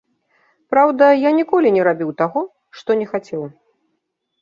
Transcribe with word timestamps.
Праўда, 0.73 1.09
я 1.27 1.31
ніколі 1.41 1.73
не 1.77 1.85
рабіў 1.91 2.11
таго, 2.25 2.45
што 2.83 2.91
не 3.05 3.11
хацеў. 3.15 3.43